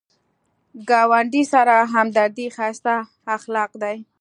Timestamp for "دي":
3.81-3.97